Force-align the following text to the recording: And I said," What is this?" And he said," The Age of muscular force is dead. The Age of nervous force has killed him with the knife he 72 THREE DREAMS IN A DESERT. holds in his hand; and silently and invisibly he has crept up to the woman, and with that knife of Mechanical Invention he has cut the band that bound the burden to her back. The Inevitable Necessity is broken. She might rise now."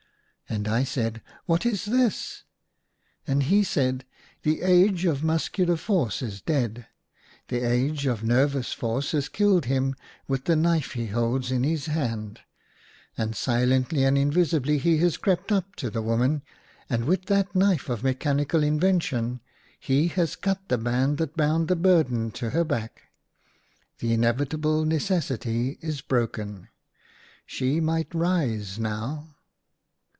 And 0.49 0.67
I 0.67 0.83
said," 0.83 1.21
What 1.45 1.65
is 1.65 1.85
this?" 1.85 2.43
And 3.27 3.43
he 3.43 3.63
said," 3.63 4.03
The 4.43 4.63
Age 4.63 5.05
of 5.05 5.23
muscular 5.23 5.77
force 5.77 6.21
is 6.21 6.41
dead. 6.41 6.87
The 7.47 7.61
Age 7.65 8.05
of 8.05 8.21
nervous 8.21 8.73
force 8.73 9.13
has 9.13 9.29
killed 9.29 9.63
him 9.63 9.95
with 10.27 10.43
the 10.43 10.57
knife 10.57 10.91
he 10.91 11.07
72 11.07 11.07
THREE 11.07 11.07
DREAMS 11.07 11.21
IN 11.23 11.31
A 11.31 11.31
DESERT. 11.31 11.31
holds 11.31 11.51
in 11.51 11.63
his 11.63 11.85
hand; 11.85 12.39
and 13.17 13.33
silently 13.37 14.03
and 14.03 14.17
invisibly 14.17 14.77
he 14.77 14.97
has 14.97 15.15
crept 15.15 15.53
up 15.53 15.73
to 15.77 15.89
the 15.89 16.01
woman, 16.01 16.41
and 16.89 17.05
with 17.05 17.27
that 17.27 17.55
knife 17.55 17.87
of 17.87 18.03
Mechanical 18.03 18.61
Invention 18.61 19.39
he 19.79 20.09
has 20.09 20.35
cut 20.35 20.67
the 20.67 20.77
band 20.77 21.17
that 21.19 21.37
bound 21.37 21.69
the 21.69 21.77
burden 21.77 22.29
to 22.31 22.49
her 22.49 22.65
back. 22.65 23.03
The 23.99 24.11
Inevitable 24.11 24.83
Necessity 24.83 25.77
is 25.79 26.01
broken. 26.01 26.67
She 27.45 27.79
might 27.79 28.13
rise 28.13 28.77
now." 28.77 29.29